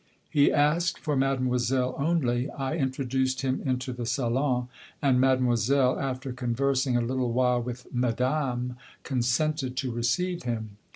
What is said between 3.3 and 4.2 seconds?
him into the